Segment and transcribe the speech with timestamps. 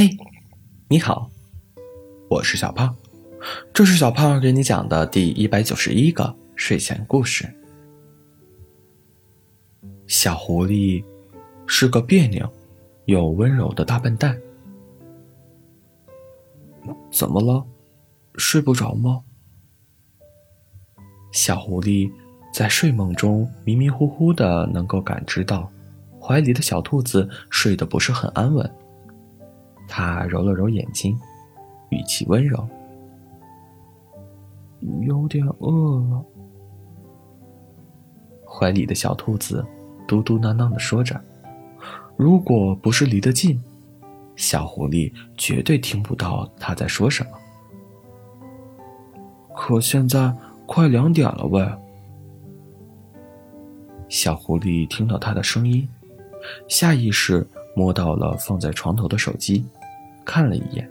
[0.00, 0.16] 嘿，
[0.88, 1.30] 你好，
[2.30, 2.96] 我是小胖，
[3.70, 7.46] 这是小胖给你讲的第一百九十一个睡前故事。
[10.06, 11.04] 小狐狸
[11.66, 12.50] 是个别扭
[13.04, 14.40] 又温柔的大笨蛋。
[17.12, 17.62] 怎么了？
[18.36, 19.20] 睡不着吗？
[21.30, 22.10] 小狐狸
[22.54, 25.70] 在睡梦中迷迷糊糊的，能够感知到
[26.18, 28.74] 怀里的小兔子睡得不是很安稳。
[29.90, 31.18] 他揉了揉眼睛，
[31.88, 32.64] 语气温柔
[35.02, 36.24] ：“有点饿了。”
[38.46, 39.66] 怀里的小兔子
[40.06, 41.20] 嘟嘟囔囔的说着
[42.16, 43.60] ：“如果不是离得近，
[44.36, 47.30] 小狐狸绝对听不到他在说什么。”
[49.56, 50.32] 可现在
[50.66, 51.68] 快两点了喂！
[54.08, 55.88] 小狐狸听到他的声音，
[56.68, 59.64] 下意识摸到了放在床头的手机。
[60.32, 60.88] 看了一眼，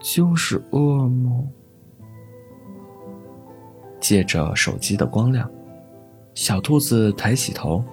[0.00, 1.46] 就是噩梦。
[4.00, 5.50] 借着手机的光亮，
[6.32, 7.84] 小兔子抬起头。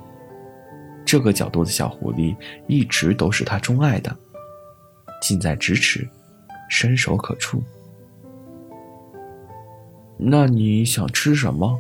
[1.04, 2.34] 这个角度的小狐狸
[2.66, 4.16] 一直都是他钟爱的，
[5.22, 6.08] 近在咫尺，
[6.70, 7.62] 伸手可触。
[10.18, 11.78] 那你想吃什么？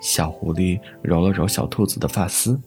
[0.00, 2.60] 小狐狸揉了揉小兔子的发丝。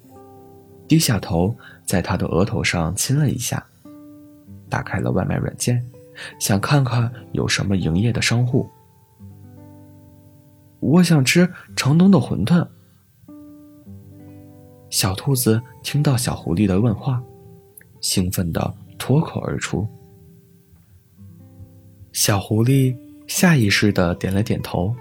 [0.88, 3.66] 低下头，在他的额头上亲了一下，
[4.70, 5.84] 打开了外卖软件，
[6.40, 8.70] 想看看有什么营业的商户。
[10.80, 12.68] 我想吃城东的馄饨。
[14.90, 17.24] 小兔子听到小狐狸的问话，
[18.02, 19.88] 兴奋的脱口而出。
[22.12, 22.96] 小狐狸
[23.26, 24.94] 下意识的点了点头，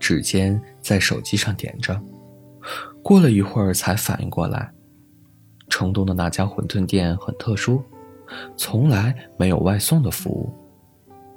[0.00, 2.00] 指尖在手机上点着。
[3.02, 4.72] 过了一会儿，才反应过来，
[5.68, 7.82] 城东的那家馄饨店很特殊，
[8.56, 10.52] 从来没有外送的服务，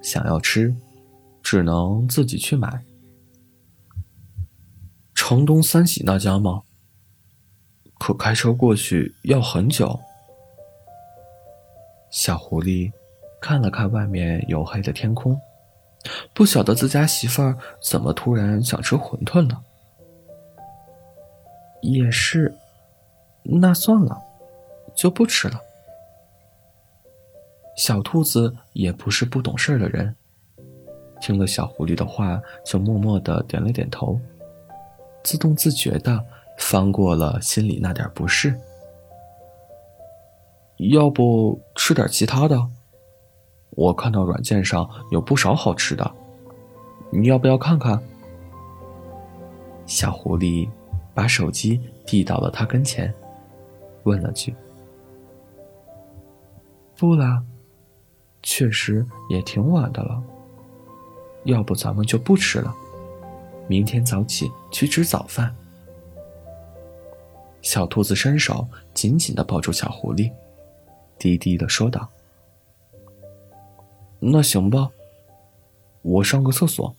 [0.01, 0.75] 想要吃，
[1.41, 2.83] 只能自己去买。
[5.15, 6.63] 城东三喜那家吗？
[7.97, 9.97] 可开车过去要很久。
[12.11, 12.91] 小狐狸
[13.41, 15.39] 看了看外面黝黑的天空，
[16.33, 19.63] 不晓得自家媳妇儿怎么突然想吃馄饨了。
[21.83, 22.55] 也是，
[23.43, 24.17] 那算了，
[24.95, 25.59] 就不吃了。
[27.75, 30.15] 小兔子也不是不懂事的人，
[31.19, 34.17] 听了小狐狸的话，就默默的点了点头，
[35.23, 36.23] 自动自觉的
[36.57, 38.57] 翻过了心里那点不适。
[40.77, 42.65] 要不吃点其他的？
[43.71, 46.09] 我看到软件上有不少好吃的，
[47.11, 48.01] 你要不要看看？
[49.85, 50.69] 小狐狸。
[51.13, 53.13] 把手机递到了他跟前，
[54.03, 54.55] 问了句
[56.97, 57.43] ：“不啦，
[58.41, 60.23] 确实也挺晚的了。
[61.45, 62.73] 要不咱们就不吃了，
[63.67, 65.55] 明天早起去吃早饭。”
[67.61, 70.31] 小兔子伸手紧紧的抱住小狐狸，
[71.17, 72.09] 低低的说道
[74.19, 74.89] ：“那行吧，
[76.01, 76.95] 我上个厕所。”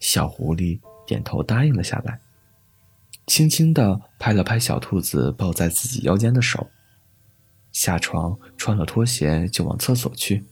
[0.00, 0.80] 小狐狸。
[1.08, 2.20] 点头答应了下来，
[3.26, 6.68] 轻轻的拍了拍小兔子抱在自己腰间的手，
[7.72, 10.44] 下床穿了拖鞋就往厕所去。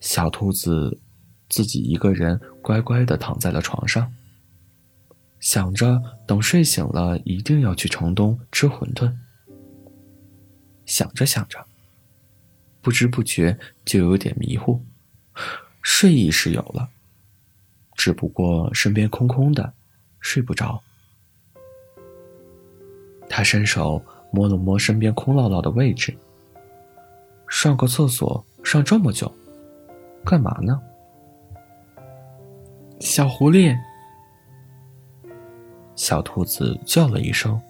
[0.00, 1.00] 小兔子
[1.48, 4.12] 自己一个人乖乖的躺在了床上，
[5.40, 9.16] 想着等睡醒了一定要去城东吃馄饨。
[10.84, 11.66] 想着想着，
[12.82, 14.84] 不知不觉就有点迷糊，
[15.80, 16.90] 睡意是有了。
[17.94, 19.72] 只不过身边空空的，
[20.20, 20.80] 睡不着。
[23.28, 26.14] 他伸手摸了摸身边空落落的位置。
[27.48, 29.30] 上个厕所上这么久，
[30.24, 30.80] 干嘛呢？
[32.98, 33.76] 小狐狸，
[35.96, 37.60] 小兔子叫了一声，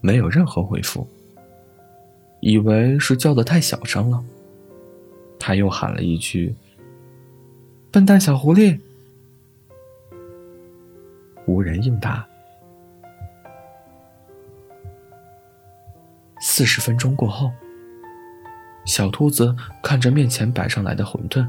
[0.00, 1.06] 没有任何回复。
[2.40, 4.22] 以为是叫的太小声了，
[5.38, 6.54] 他又喊了一句
[7.92, 8.78] ：“笨蛋小狐狸。”
[11.50, 12.24] 无人应答。
[16.40, 17.50] 四十分钟过后，
[18.86, 21.44] 小兔子看着面前摆上来的馄饨，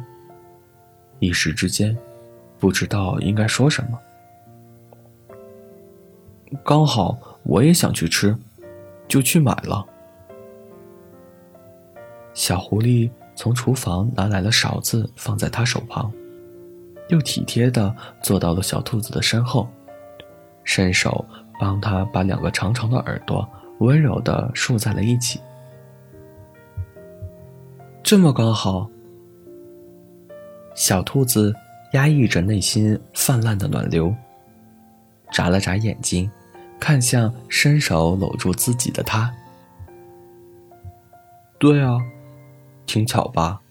[1.20, 1.96] 一时之间
[2.58, 4.00] 不知道应该说什么。
[6.66, 8.36] 刚好我也想去吃，
[9.08, 9.86] 就去买了。
[12.34, 16.12] 小狐狸从厨房拿来了勺子，放在他手旁，
[17.10, 19.70] 又体贴的坐到了小兔子的身后。
[20.64, 21.26] 伸手
[21.60, 23.48] 帮他把两个长长的耳朵
[23.80, 25.40] 温柔的竖在了一起。
[28.04, 28.90] 这么刚好，
[30.76, 31.54] 小兔子
[31.94, 34.14] 压抑着内心泛滥的暖流，
[35.32, 36.30] 眨了眨眼睛，
[36.80, 39.34] 看向伸手搂住自己的他。
[41.58, 41.98] 对啊，
[42.86, 43.62] 挺巧吧？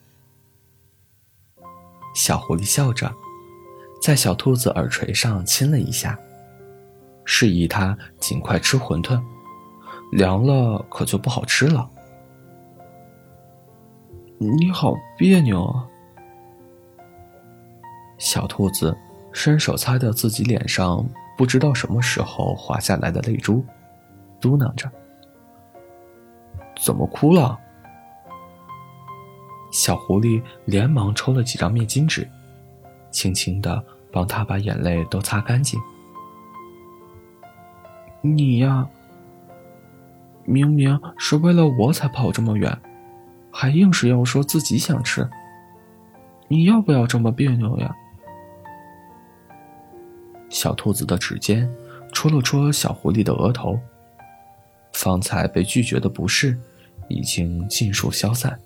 [2.15, 3.11] 小狐狸笑着，
[4.01, 6.17] 在小兔子耳垂上亲了一下，
[7.33, 9.17] 示意他尽快吃馄饨，
[10.11, 11.89] 凉了可就不好吃了。
[14.37, 15.87] 你好别扭啊！
[18.17, 18.95] 小兔子
[19.31, 21.07] 伸手擦掉自己脸上
[21.37, 23.63] 不知道什么时候滑下来的泪珠，
[24.41, 24.91] 嘟囔着
[26.83, 27.57] ：“怎么哭了？”
[29.71, 32.29] 小狐狸连忙抽了几张面巾纸，
[33.09, 33.81] 轻轻的
[34.11, 35.79] 帮他把眼泪都擦干净。
[38.21, 38.87] 你呀，
[40.45, 42.77] 明明是为了我才跑这么远，
[43.51, 45.27] 还硬是要说自己想吃。
[46.47, 47.95] 你要不要这么别扭呀？
[50.49, 51.67] 小兔子的指尖
[52.11, 53.79] 戳了戳小狐狸的额头，
[54.93, 56.59] 方才被拒绝的不适
[57.07, 58.59] 已经尽数消散。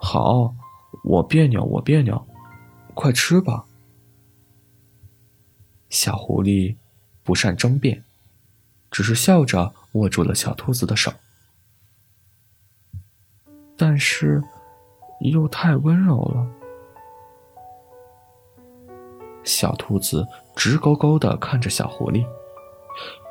[0.00, 0.54] 好，
[1.04, 2.24] 我别扭，我别扭，
[2.94, 3.64] 快吃吧。
[5.90, 6.76] 小狐狸
[7.22, 8.02] 不善争辩，
[8.90, 11.12] 只是笑着握住了小兔子的手，
[13.76, 14.42] 但是
[15.20, 16.46] 又太温柔了。
[19.44, 22.24] 小兔子直勾勾的看着小狐狸，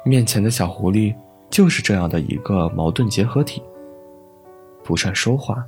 [0.06, 1.16] 面前的小狐狸
[1.50, 3.62] 就是这样的一个矛盾结合体，
[4.84, 5.66] 不善说话。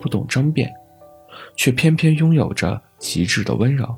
[0.00, 0.74] 不懂争辩，
[1.54, 3.96] 却偏偏拥有着极致的温柔。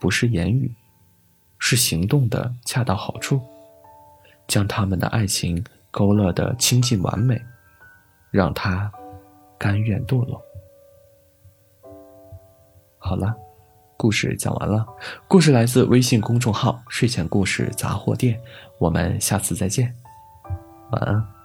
[0.00, 0.72] 不是言语，
[1.60, 3.40] 是行动的恰到好处，
[4.48, 5.62] 将他们的爱情
[5.92, 7.40] 勾勒得清近完美，
[8.32, 8.90] 让他
[9.56, 10.42] 甘愿堕落。
[12.98, 13.32] 好了，
[13.96, 14.84] 故事讲完了。
[15.28, 18.40] 故事来自微信公众号“睡前故事杂货店”，
[18.78, 19.94] 我们下次再见，
[20.90, 21.39] 晚安。